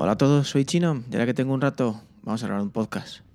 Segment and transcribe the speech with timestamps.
[0.00, 2.70] Hola a todos, soy Chino y ahora que tengo un rato, vamos a grabar un
[2.70, 3.27] podcast.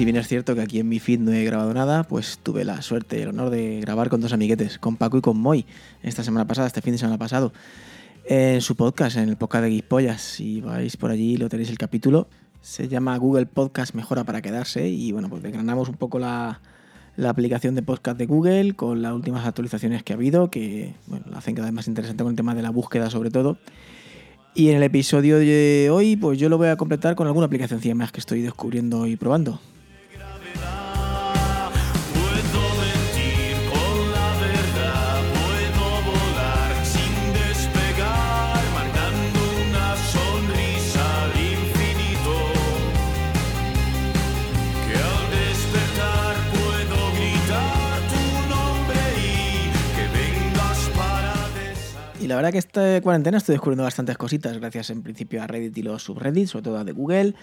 [0.00, 2.64] Si bien es cierto que aquí en mi feed no he grabado nada, pues tuve
[2.64, 5.66] la suerte el honor de grabar con dos amiguetes, con Paco y con Moy,
[6.02, 7.52] esta semana pasada, este fin de semana pasado,
[8.24, 10.22] en su podcast, en el podcast de Guispollas.
[10.22, 12.28] Si vais por allí lo tenéis el capítulo.
[12.62, 16.62] Se llama Google Podcast Mejora para Quedarse y bueno, pues desgranamos un poco la,
[17.16, 21.26] la aplicación de podcast de Google con las últimas actualizaciones que ha habido, que bueno,
[21.30, 23.58] la hacen cada vez más interesante con el tema de la búsqueda sobre todo.
[24.54, 27.82] Y en el episodio de hoy, pues yo lo voy a completar con alguna aplicación
[27.98, 29.60] más que estoy descubriendo y probando.
[52.40, 56.04] Verdad que esta cuarentena estoy descubriendo bastantes cositas, gracias en principio a Reddit y los
[56.04, 57.34] subreddits, sobre todo a de Google.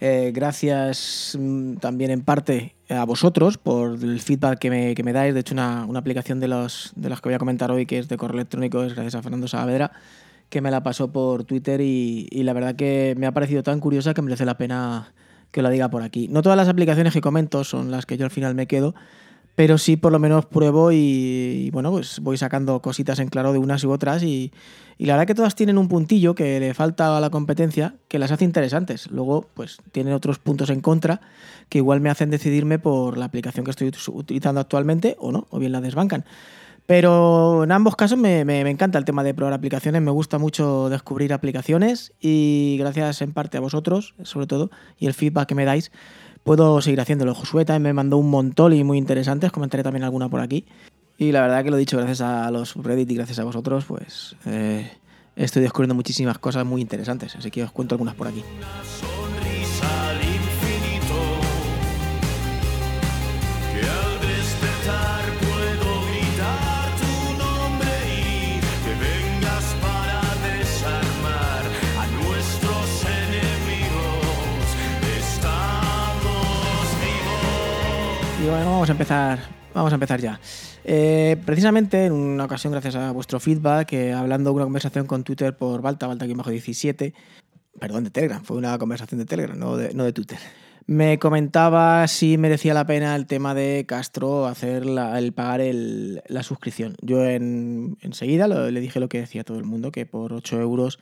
[0.00, 5.12] Eh, gracias mm, también en parte a vosotros por el feedback que me, que me
[5.12, 5.34] dais.
[5.34, 7.98] De hecho, una, una aplicación de los, de los que voy a comentar hoy, que
[7.98, 9.92] es de correo electrónico, es gracias a Fernando Saavedra,
[10.48, 14.14] que me la pasó por Twitter y, la verdad que me ha parecido tan curiosa
[14.14, 15.12] que merece la pena
[15.50, 16.28] que lo diga por aquí.
[16.28, 18.94] No todas las aplicaciones que comento son las que yo al final me quedo,
[19.58, 23.58] pero sí por lo menos pruebo y, bueno, pues voy sacando cositas en claro de
[23.58, 24.52] unas u otras y,
[24.98, 28.20] y la verdad que todas tienen un puntillo que le falta a la competencia que
[28.20, 29.10] las hace interesantes.
[29.10, 31.20] Luego, pues tienen otros puntos en contra
[31.68, 35.58] que igual me hacen decidirme por la aplicación que estoy utilizando actualmente o no, o
[35.58, 36.24] bien la desbancan.
[36.88, 41.34] Pero en ambos casos me, encanta el tema de probar aplicaciones, me gusta mucho descubrir
[41.34, 45.90] aplicaciones y gracias en parte a vosotros, sobre todo, y el feedback que me dais,
[46.48, 47.34] puedo seguir haciéndolo.
[47.34, 50.64] Josué también me mandó un montón y muy interesantes, comentaré también alguna por aquí.
[51.18, 53.84] Y la verdad que lo he dicho, gracias a los Reddit y gracias a vosotros,
[53.84, 54.90] pues eh,
[55.36, 58.42] estoy descubriendo muchísimas cosas muy interesantes, así que os cuento algunas por aquí.
[78.48, 79.38] Bueno, vamos a empezar,
[79.74, 80.40] vamos a empezar ya.
[80.84, 85.22] Eh, precisamente en una ocasión, gracias a vuestro feedback, eh, hablando de una conversación con
[85.22, 87.12] Twitter por Balta, Balta aquí bajo 17,
[87.78, 90.38] perdón, de Telegram, fue una conversación de Telegram, no de, Twitter.
[90.86, 96.96] Me comentaba si merecía la pena el tema de Castro hacer el pagar la suscripción.
[97.02, 100.98] Yo en, enseguida le dije lo que decía todo el mundo, que por 8 euros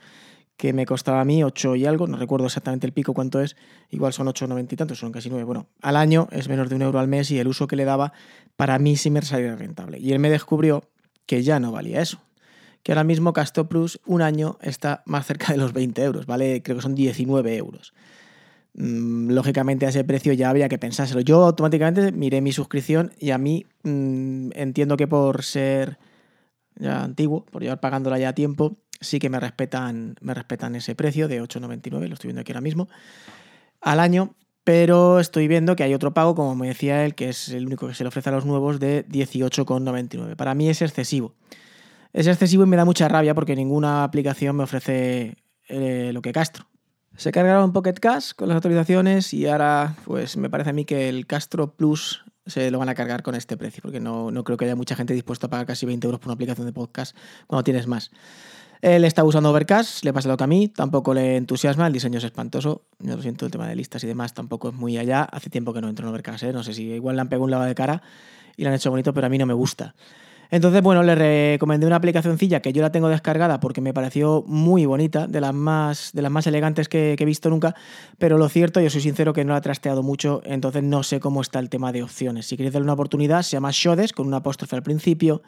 [0.57, 3.55] que me costaba a mí 8 y algo, no recuerdo exactamente el pico cuánto es,
[3.91, 5.43] igual son 8,90 y tantos, son casi 9.
[5.45, 7.85] Bueno, al año es menos de un euro al mes y el uso que le
[7.85, 8.11] daba
[8.55, 9.99] para mí sí me salía rentable.
[9.99, 10.83] Y él me descubrió
[11.27, 12.19] que ya no valía eso.
[12.81, 16.63] Que ahora mismo Casto Plus un año está más cerca de los 20 euros, ¿vale?
[16.63, 17.93] Creo que son 19 euros.
[18.73, 21.21] Mm, lógicamente a ese precio ya había que pensárselo.
[21.21, 25.99] Yo automáticamente miré mi suscripción y a mí mmm, entiendo que por ser
[26.79, 30.95] ya antiguo, por llevar pagándola ya a tiempo, sí que me respetan, me respetan ese
[30.95, 32.89] precio de 8,99, lo estoy viendo aquí ahora mismo,
[33.81, 37.49] al año, pero estoy viendo que hay otro pago, como me decía él, que es
[37.49, 40.35] el único que se le ofrece a los nuevos, de 18,99.
[40.35, 41.35] Para mí es excesivo.
[42.11, 45.37] Es excesivo y me da mucha rabia porque ninguna aplicación me ofrece
[45.69, 46.65] eh, lo que Castro.
[47.15, 51.09] Se cargaron Pocket Cash con las actualizaciones y ahora pues me parece a mí que
[51.09, 54.57] el Castro Plus se lo van a cargar con este precio, porque no, no creo
[54.57, 57.15] que haya mucha gente dispuesta a pagar casi 20 euros por una aplicación de podcast
[57.47, 58.11] cuando tienes más.
[58.81, 62.19] Él está usando Overcast, le pasa lo que a mí, tampoco le entusiasma, el diseño
[62.19, 62.83] es espantoso.
[62.99, 65.23] Yo lo siento, el tema de listas y demás tampoco es muy allá.
[65.23, 66.53] Hace tiempo que no entro en Overcast, ¿eh?
[66.53, 68.01] no sé si igual le han pegado un lado de cara
[68.55, 69.95] y le han hecho bonito, pero a mí no me gusta.
[70.49, 74.85] Entonces, bueno, le recomendé una aplicacióncilla que yo la tengo descargada porque me pareció muy
[74.85, 77.75] bonita, de las más, de las más elegantes que, he visto nunca,
[78.17, 81.41] pero lo cierto, yo soy sincero que no la trasteado mucho, entonces no sé cómo
[81.41, 82.45] está el tema de opciones.
[82.45, 85.41] Si queréis darle una oportunidad, se llama Shodes, con un apóstrofe al principio,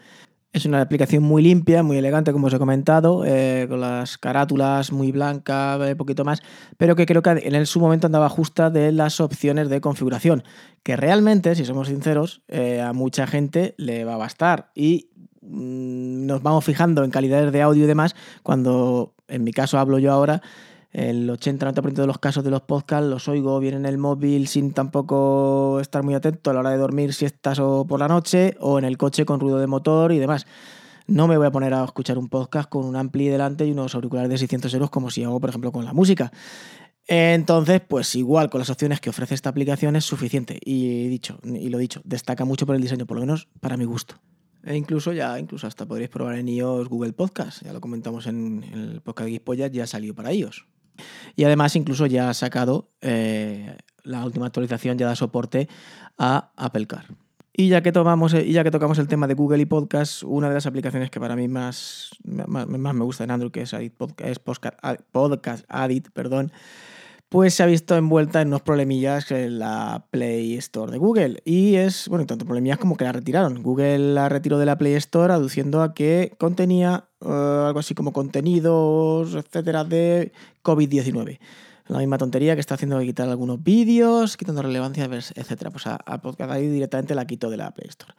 [0.51, 4.91] es una aplicación muy limpia, muy elegante, como os he comentado, eh, con las carátulas
[4.91, 6.41] muy blancas, un eh, poquito más,
[6.77, 10.43] pero que creo que en su momento andaba justa de las opciones de configuración,
[10.81, 14.71] que realmente, si somos sinceros, eh, a mucha gente le va a bastar.
[14.73, 15.09] Y
[15.41, 19.99] mmm, nos vamos fijando en calidades de audio y demás, cuando en mi caso hablo
[19.99, 20.41] yo ahora,
[20.91, 24.73] el 80-90% de los casos de los podcasts los oigo bien en el móvil sin
[24.73, 28.55] tampoco estar muy atento a la hora de dormir, si estás o por la noche,
[28.59, 30.47] o en el coche con ruido de motor y demás.
[31.07, 33.95] no me voy a poner a escuchar un podcast con un ampli delante y unos
[33.95, 36.31] auriculares de 600 euros como si hago, por ejemplo, con la música.
[37.11, 40.59] Entonces, pues igual con las opciones que ofrece esta aplicación es suficiente.
[40.63, 43.85] Y dicho, y lo dicho, destaca mucho por el diseño, por lo menos para mi
[43.85, 44.15] gusto.
[44.63, 47.63] E incluso ya, incluso hasta podréis probar en iOS Google Podcast.
[47.63, 50.67] Ya lo comentamos en, el podcast de Geekpolla, ya salió para iOS.
[51.35, 55.67] Y además, incluso ya ha sacado eh, la última actualización, ya da soporte
[56.17, 57.05] a Apple Car.
[57.53, 60.47] Y ya, que tomamos, y ya que tocamos el tema de Google y Podcast, una
[60.47, 63.93] de las aplicaciones que para mí más, más, me gusta en Android, que es, Adit
[63.93, 65.65] Podcast, es Podcast,
[66.13, 66.53] perdón,
[67.29, 71.41] pues se ha visto envuelta en unos problemillas en la Play Store de Google.
[71.45, 73.61] Y es, bueno, tanto problemillas como que la retiraron.
[73.61, 78.13] Google la retiró de la Play Store aduciendo a que contenía uh, algo así como
[78.13, 80.31] contenidos, etcétera, de
[80.63, 81.39] COVID-19.
[81.87, 85.69] La misma tontería que está haciendo quitar algunos vídeos, quitando relevancia, etcétera.
[85.69, 88.13] Pues a, a Podcast ahí directamente la quitó de la Play Store.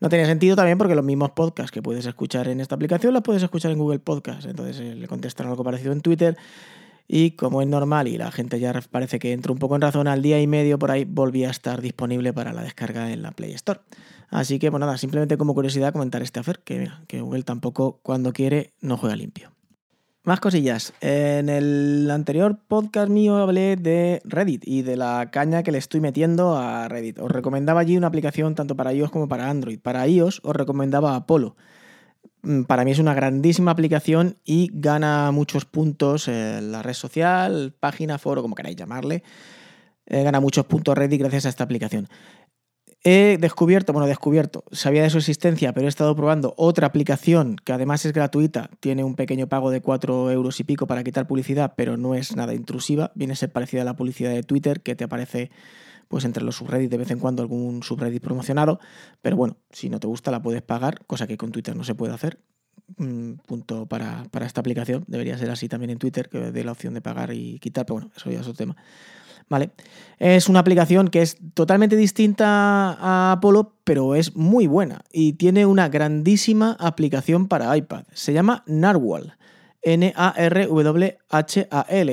[0.00, 3.22] No tenía sentido también porque los mismos podcasts que puedes escuchar en esta aplicación los
[3.22, 4.46] puedes escuchar en Google Podcast.
[4.46, 6.36] Entonces eh, le contestaron algo parecido en Twitter
[7.06, 10.08] y como es normal y la gente ya parece que entró un poco en razón,
[10.08, 13.32] al día y medio por ahí volvía a estar disponible para la descarga en la
[13.32, 13.80] Play Store.
[14.30, 18.32] Así que, bueno, nada, simplemente como curiosidad comentar este afer, que, que Google tampoco cuando
[18.32, 19.52] quiere no juega limpio.
[20.24, 20.94] Más cosillas.
[21.02, 26.00] En el anterior podcast mío hablé de Reddit y de la caña que le estoy
[26.00, 27.18] metiendo a Reddit.
[27.18, 29.78] Os recomendaba allí una aplicación tanto para iOS como para Android.
[29.78, 31.56] Para iOS os recomendaba Apollo
[32.66, 38.18] para mí es una grandísima aplicación y gana muchos puntos en la red social, página,
[38.18, 39.22] foro, como queráis llamarle.
[40.06, 42.08] Eh, gana muchos puntos Reddit gracias a esta aplicación.
[43.06, 47.74] He descubierto, bueno, descubierto, sabía de su existencia, pero he estado probando otra aplicación que
[47.74, 51.74] además es gratuita, tiene un pequeño pago de 4 euros y pico para quitar publicidad,
[51.76, 54.96] pero no es nada intrusiva, viene a ser parecida a la publicidad de Twitter que
[54.96, 55.50] te aparece
[56.14, 58.78] pues entre los subreddits de vez en cuando algún subreddit promocionado,
[59.20, 61.96] pero bueno, si no te gusta la puedes pagar, cosa que con Twitter no se
[61.96, 62.38] puede hacer.
[62.98, 66.70] Mm, punto para, para esta aplicación, debería ser así también en Twitter, que dé la
[66.70, 68.76] opción de pagar y quitar, pero bueno, eso ya es otro tema.
[69.48, 69.72] ¿vale?
[70.20, 72.46] Es una aplicación que es totalmente distinta
[72.92, 78.04] a Apollo, pero es muy buena y tiene una grandísima aplicación para iPad.
[78.12, 79.36] Se llama Narwhal.
[79.84, 81.12] N-A-R-W-H-A-L.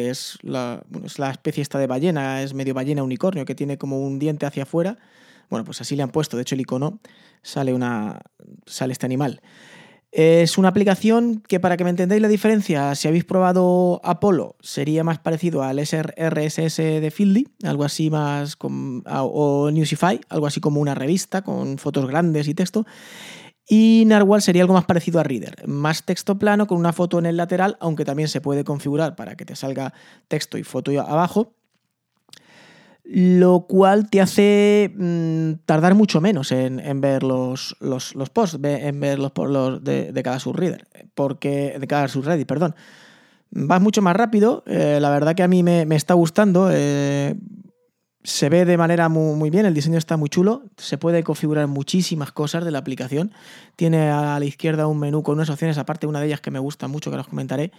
[0.09, 0.83] Es la,
[1.31, 4.97] especie esta de ballena, es medio ballena unicornio, que tiene como un diente hacia afuera.
[5.49, 6.37] Bueno, pues así le han puesto.
[6.37, 6.99] De hecho, el icono
[7.41, 8.21] sale, una,
[8.65, 9.41] sale este animal.
[10.11, 15.05] Es una aplicación que, para que me entendáis la diferencia, si habéis probado Apollo, sería
[15.05, 20.81] más parecido al RSS de Fieldy, algo así más, con, o Newsify, algo así como
[20.81, 22.85] una revista con fotos grandes y texto.
[23.73, 27.25] Y Narwhal sería algo más parecido a Reader, más texto plano con una foto en
[27.25, 29.93] el lateral, aunque también se puede configurar para que te salga
[30.27, 31.53] texto y foto abajo,
[33.05, 38.99] lo cual te hace mmm, tardar mucho menos en, ver los, los, los, posts, en
[38.99, 40.85] ver los, los de, de, cada subreader,
[41.15, 42.75] porque de cada subreddit, perdón.
[43.51, 46.67] Vas mucho más rápido, eh, la verdad que a mí me, me está gustando.
[46.73, 47.35] Eh,
[48.23, 52.31] se ve de manera muy, bien, el diseño está muy chulo, se puede configurar muchísimas
[52.31, 53.31] cosas de la aplicación.
[53.75, 56.59] Tiene a la izquierda un menú con unas opciones, aparte una de ellas que me
[56.59, 57.71] gusta mucho, que os comentaré.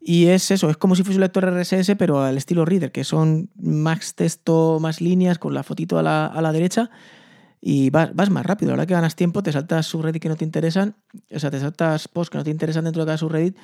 [0.00, 3.04] Y es eso, es como si fuese un lector RSS, pero al estilo Reader, que
[3.04, 6.90] son más texto, más líneas, con la fotito a la, a la derecha.
[7.60, 10.36] Y vas, vas, más rápido, la verdad que ganas tiempo, te saltas subreddit que no
[10.36, 10.96] te interesan,
[11.32, 13.56] o sea, te saltas posts que no te interesan dentro de cada subreddit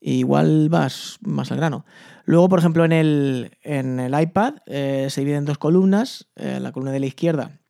[0.00, 1.84] igual vas más al grano.
[2.24, 6.28] Luego, por ejemplo, en el, en el iPad eh, se divide en dos columnas.
[6.36, 7.60] Eh, la columna de la izquierda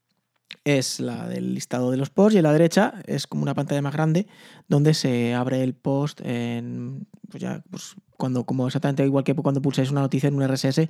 [0.65, 3.83] es la del listado de los posts y en la derecha es como una pantalla
[3.83, 4.27] más grande
[4.69, 9.61] donde se abre el post en, pues ya, pues cuando, como exactamente igual que cuando
[9.61, 10.89] pulsáis una noticia en un RSS,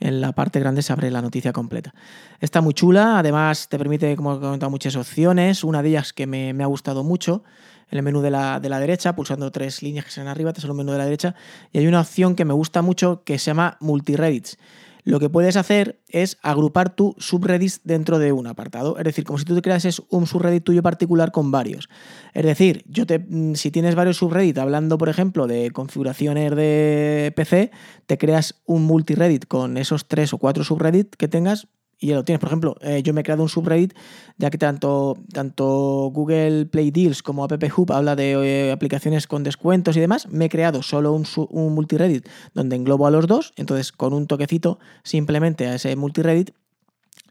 [0.00, 1.92] en la parte grande se abre la noticia completa.
[2.40, 5.62] Está muy chula, además te permite, como he comentado, muchas opciones.
[5.62, 7.44] Una de ellas que me, ha gustado mucho
[7.90, 10.60] en el menú de la, de la derecha, pulsando tres líneas que salen arriba, te
[10.62, 11.34] sale un menú de la derecha,
[11.72, 14.56] y hay una opción que me gusta mucho que se llama Multireddits.
[15.04, 18.98] Lo que puedes hacer es agrupar tu subreddits dentro de un apartado.
[18.98, 21.88] Es decir, como si tú te creases un subreddit tuyo particular con varios.
[22.34, 27.32] Es decir, yo te, mm, si tienes varios subreddits hablando, por ejemplo, de configuraciones de
[27.36, 27.70] PC,
[28.06, 31.68] te creas un multireddit con esos tres o cuatro subreddits que tengas
[32.00, 32.40] y ya lo tienes.
[32.40, 33.94] Por ejemplo, eh, yo me he creado un subreddit,
[34.38, 39.44] ya que tanto, tanto Google Play Deals como App Hub habla de eh, aplicaciones con
[39.44, 40.26] descuentos y demás.
[40.28, 43.52] Me he creado solo un, un multireddit donde englobo a los dos.
[43.56, 46.52] Entonces, con un toquecito simplemente a ese multireddit,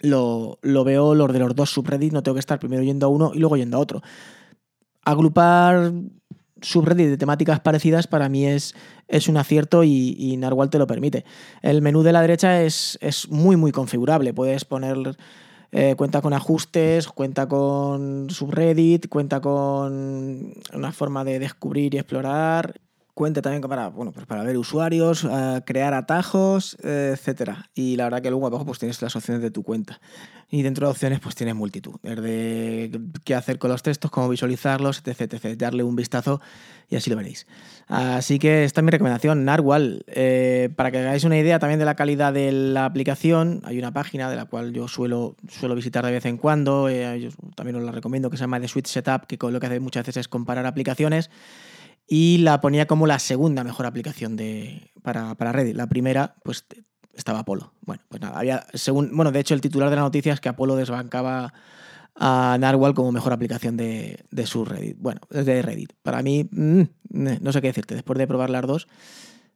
[0.02, 2.14] lo, lo veo los de los dos subreddits.
[2.14, 4.02] No tengo que estar primero yendo a uno y luego yendo a otro.
[5.04, 5.92] Agrupar
[6.62, 8.75] subreddit de temáticas parecidas para mí es,
[9.08, 11.25] es un acierto y, y, Narwhal te lo permite.
[11.62, 14.34] El menú de la derecha es, es muy muy configurable.
[14.34, 15.16] Puedes poner
[15.72, 22.82] Eh, cuenta con ajustes, cuenta con subreddit, cuenta con una forma de descubrir y explorar.
[23.20, 27.70] Cuenta también para, bueno, pues para ver usuarios, eh, crear atajos, eh, etcétera.
[27.76, 30.00] Y la verdad que luego abajo pues tienes las opciones de tu cuenta.
[30.50, 31.96] Y dentro de opciones pues tienes multitud.
[32.02, 32.90] Desde
[33.26, 35.58] qué hacer con los textos, cómo visualizarlos, etc, etc.
[35.58, 36.40] Darle un vistazo
[36.88, 37.46] y así lo veréis.
[37.88, 40.06] Así que esta es mi recomendación, Narwhal.
[40.08, 43.92] Eh, para que hagáis una idea también de la calidad de la aplicación, hay una
[43.92, 46.88] página de la cual yo suelo, suelo visitar de vez en cuando.
[46.88, 49.66] eh, yo también os la recomiendo, que se llama The Switch Setup, que lo que
[49.66, 51.30] hace muchas veces es comparar aplicaciones
[52.10, 55.75] y la ponía como la segunda mejor aplicación de, para, para Reddit.
[55.75, 56.66] La primera, pues
[57.13, 57.74] estaba Apolo.
[57.82, 60.50] Bueno, pues nada, había, según, bueno, de hecho el titular de la noticia es que
[60.50, 61.54] Apolo desbancaba
[62.16, 64.98] a Narwhal como mejor aplicación de, de su Reddit.
[65.00, 65.94] Bueno, de Reddit.
[66.01, 68.88] Para mí, mm, no sé qué decirte, después de probar las dos,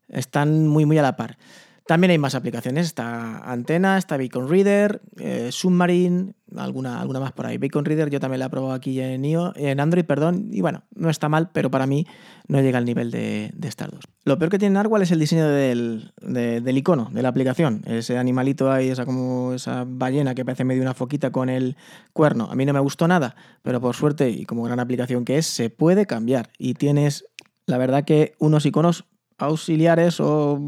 [0.07, 1.37] están muy, muy a la par.
[1.85, 7.45] También hay más aplicaciones, está Antena, está Beacon Reader, eh, Submarine, alguna, alguna más por
[7.45, 7.57] ahí.
[7.57, 10.83] Beacon Reader yo también la he probado aquí en, iO, en Android, perdón, y bueno,
[10.95, 12.07] no está mal, pero para mí
[12.47, 14.05] no llega al nivel de, de dos.
[14.23, 17.81] Lo peor que tiene Narwhal es el diseño del, de, del icono, de la aplicación.
[17.85, 21.75] Ese animalito ahí, esa, como esa ballena que parece medio una foquita con el
[22.13, 22.47] cuerno.
[22.49, 25.47] A mí no me gustó nada, pero por suerte, y como gran aplicación que es,
[25.47, 26.49] se puede cambiar.
[26.57, 27.25] Y tienes,
[27.65, 29.03] la verdad que unos iconos
[29.37, 30.61] auxiliares o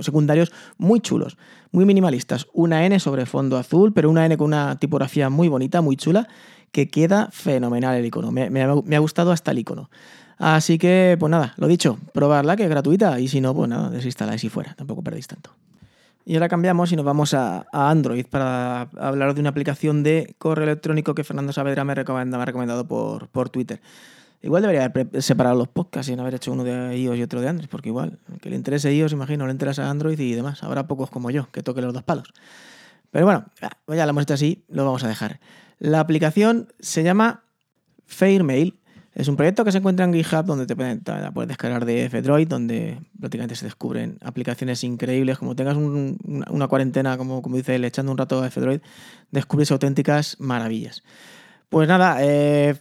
[0.00, 1.36] secundarios muy chulos,
[1.72, 2.46] muy minimalistas.
[2.52, 6.28] Una N sobre fondo azul, pero una N con una tipografía muy bonita, muy chula,
[6.72, 8.32] que queda fenomenal el icono.
[8.32, 9.90] Me, me, me ha gustado hasta el icono.
[10.38, 13.90] Así que, pues nada, lo dicho, probarla, que es gratuita, y si no, pues nada,
[13.90, 15.50] desinstaláis y fuera, tampoco perdéis tanto.
[16.26, 20.64] Y ahora cambiamos y nos vamos a, Android para hablar de una aplicación de correo
[20.64, 23.80] electrónico que Fernando Saavedra me, recomenda, me ha recomendado por, por Twitter.
[24.44, 27.40] Igual debería haber separado los podcasts y no haber hecho uno de iOS y otro
[27.40, 30.62] de Android, porque igual, que le interese iOS, imagino, le interesa Android y demás.
[30.62, 32.28] Habrá pocos como yo que toquen los dos palos.
[33.10, 33.46] Pero bueno,
[33.86, 35.40] pues ya lo hemos hecho así, lo vamos a dejar.
[35.78, 37.44] La aplicación se llama
[38.04, 38.78] Fairmail.
[39.14, 43.00] Es un proyecto que se encuentra en GitHub donde te puedes, descargar de F-Droid, donde
[43.18, 45.38] prácticamente se descubren aplicaciones increíbles.
[45.38, 48.80] Como tengas un, una, una, cuarentena, como, como dice él, echando un rato a F-Droid,
[49.30, 51.02] descubres auténticas maravillas.
[51.70, 52.76] Pues nada, eh,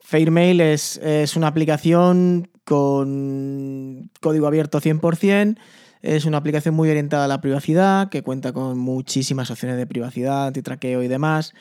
[0.00, 5.58] Fairmail es, es, una aplicación con código abierto 100%.
[6.02, 10.46] Es una aplicación muy orientada a la privacidad, que cuenta con muchísimas opciones de privacidad,
[10.46, 11.52] antitraqueo y demás.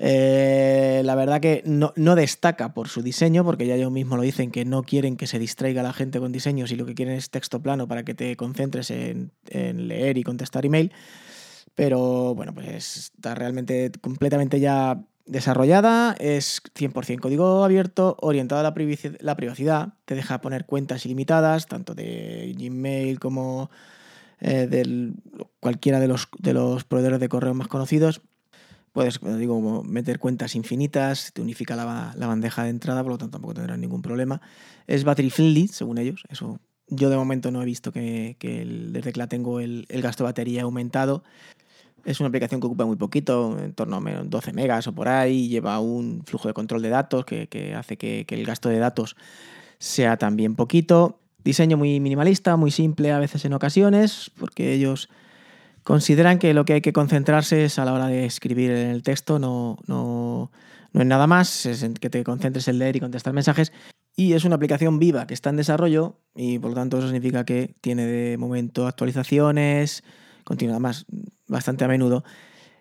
[0.00, 4.22] Eh, la verdad que no, no, destaca por su diseño, porque ya ellos mismos lo
[4.22, 7.14] dicen que no quieren que se distraiga la gente con diseños y lo que quieren
[7.14, 10.92] es texto plano para que te concentres en, en leer y contestar email.
[11.74, 18.74] Pero bueno, pues está realmente completamente ya desarrollada, es 100% código abierto, orientado a la,
[19.36, 23.70] privacidad, te deja poner cuentas ilimitadas, tanto de Gmail como
[24.40, 25.12] eh, de
[25.60, 28.22] cualquiera de los, de los proveedores de correo más conocidos.
[28.92, 33.32] Puedes, digo, meter cuentas infinitas, te unifica la, la, bandeja de entrada, por lo tanto
[33.32, 34.40] tampoco tendrás ningún problema.
[34.86, 36.58] Es battery friendly, según ellos, eso
[36.90, 40.28] yo de momento no he visto que, desde que la tengo el, el gasto de
[40.28, 41.22] batería ha aumentado.
[42.08, 45.46] Es una aplicación que ocupa muy poquito, en torno a 12 megas o por ahí,
[45.48, 49.14] lleva un flujo de control de datos que, hace que, el gasto de datos
[49.78, 51.20] sea también poquito.
[51.44, 55.10] Diseño muy minimalista, muy simple a veces en ocasiones, porque ellos
[55.82, 59.38] consideran que lo que hay que concentrarse es a la hora de escribir el texto,
[59.38, 60.50] no, no,
[60.94, 63.70] no es nada más, es en que te concentres en leer y contestar mensajes.
[64.16, 67.44] Y es una aplicación viva que está en desarrollo y por lo tanto eso significa
[67.44, 70.04] que tiene de momento actualizaciones,
[70.48, 71.04] continúa más
[71.46, 72.24] bastante a menudo.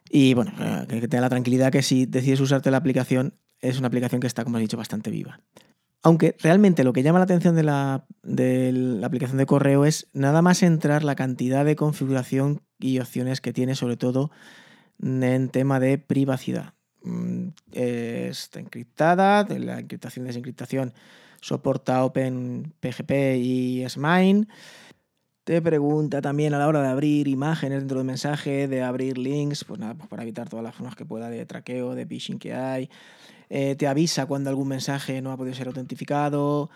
[0.09, 3.87] Y bueno, eh, que tenga la tranquilidad que si decides usarte la aplicación, es una
[3.87, 5.41] aplicación que está, como he dicho, bastante viva.
[6.01, 10.07] Aunque realmente lo que llama la atención de la, de la, aplicación de correo es
[10.13, 14.31] nada más entrar la cantidad de configuración y opciones que tiene, sobre todo
[15.01, 16.73] en tema de privacidad.
[17.03, 20.93] Mm, está encriptada, la encriptación y desencriptación
[21.41, 24.47] soporta OpenPGP y S-MINE.
[25.47, 29.63] Te pregunta también a la hora de abrir imágenes dentro del mensaje, de abrir links,
[29.63, 32.53] pues nada, pues para evitar todas las formas que pueda de traqueo, de phishing que
[32.53, 32.89] hay.
[33.49, 36.69] Eh, te avisa cuando algún mensaje no ha podido ser autentificado.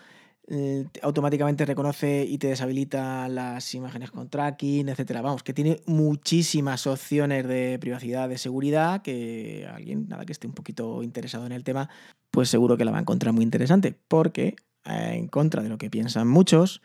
[0.46, 5.20] Eh, automáticamente reconoce y te deshabilita las imágenes con tracking, etcétera.
[5.20, 10.54] Vamos, que tiene muchísimas opciones de privacidad, de seguridad, que alguien, nada, que esté un
[10.54, 11.90] poquito interesado en el tema,
[12.30, 15.76] pues seguro que la va a encontrar muy interesante, porque eh, en contra de lo
[15.76, 16.80] que piensan muchos,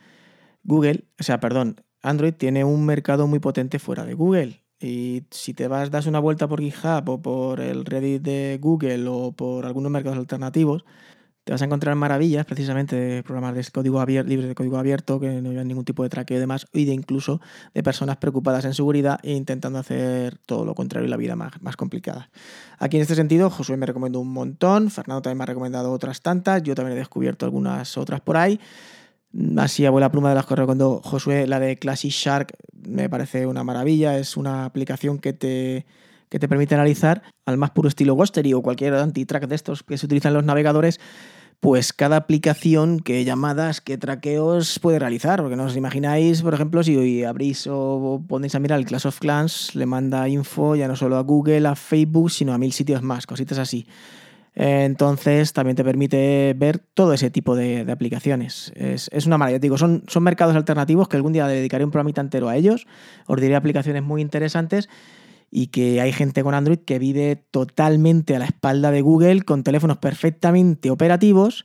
[0.67, 4.63] Google, o sea, perdón, Android tiene un mercado muy potente fuera de Google.
[4.79, 9.07] Y si te vas, das una vuelta por GitHub o por el Reddit de Google
[9.07, 10.85] o por algunos mercados alternativos,
[11.47, 15.17] te vas a encontrar maravillas precisamente de programas de código abierto, libres de código abierto
[15.21, 17.39] que no llevan ningún tipo de traqueo y demás, y de incluso
[17.73, 21.53] de personas preocupadas en seguridad e intentando hacer todo lo contrario y la vida más,
[21.61, 22.29] más complicada.
[22.77, 26.21] Aquí en este sentido, Josué me recomendó un montón, Fernando también me ha recomendado otras
[26.21, 28.59] tantas, yo también he descubierto algunas otras por ahí.
[29.57, 32.53] Así, abuela pluma de las que recomendó Josué, la de Classic Shark
[32.87, 34.17] me parece una maravilla.
[34.17, 35.85] Es una aplicación que te,
[36.29, 39.97] que te permite analizar al más puro estilo Ghostery o cualquier anti-track de estos que
[39.97, 40.99] se utilizan en los navegadores,
[41.59, 45.41] pues cada aplicación, qué llamadas, qué traqueos puede realizar.
[45.41, 49.05] Porque no os imagináis, por ejemplo, si hoy abrís o ponéis a mirar el Clash
[49.05, 52.73] of Clans, le manda info ya no solo a Google, a Facebook, sino a mil
[52.73, 53.85] sitios más, cositas así.
[54.59, 58.71] Entonces también te permite ver todo ese tipo de, aplicaciones.
[58.75, 59.59] Es, es, una maravilla.
[59.59, 62.87] Digo, son, son mercados alternativos que algún día dedicaré un programita entero a ellos.
[63.27, 64.89] Os diré aplicaciones muy interesantes
[65.51, 69.63] y que hay gente con Android que vive totalmente a la espalda de Google con
[69.63, 71.63] teléfonos perfectamente operativos,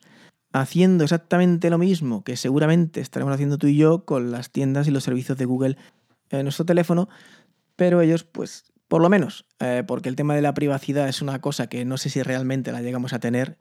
[0.52, 4.90] haciendo exactamente lo mismo que seguramente estaremos haciendo tú y yo con las tiendas y
[4.90, 5.78] los servicios de Google
[6.28, 7.08] en nuestro teléfono,
[7.74, 11.40] pero ellos pues por lo menos, eh, porque el tema de la privacidad es una
[11.40, 13.56] cosa que no sé si realmente la llegamos a tener,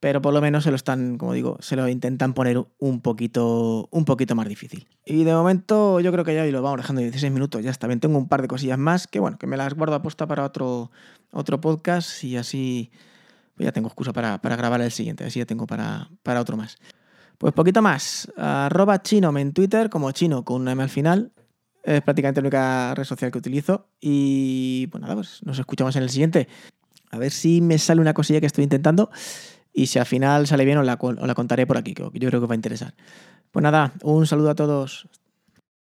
[0.00, 3.90] pero por lo menos se lo están, como digo, se lo intentan poner un poquito,
[3.90, 4.88] un poquito más difícil.
[5.04, 7.88] Y de momento yo creo que ya y lo vamos dejando 16 minutos, ya está
[7.88, 8.00] bien.
[8.00, 10.46] Tengo un par de cosillas más que bueno, que me las guardo a posta para
[10.46, 10.90] otro,
[11.30, 12.90] otro podcast y así
[13.56, 16.78] pues ya tengo excusa para, grabar el siguiente, así ya tengo para, para otro más.
[17.36, 21.32] Pues poquito más, arroba chino en Twitter como chino con una M al final,
[21.82, 23.88] es prácticamente la única red social que utilizo.
[24.00, 26.48] Y pues nada, pues nos escuchamos en el siguiente.
[27.10, 29.10] A ver si me sale una cosilla que estoy intentando.
[29.72, 32.40] Y si al final sale bien, os la, la contaré por aquí, que yo creo
[32.40, 32.94] que va a interesar.
[33.50, 35.08] Pues nada, un saludo a todos.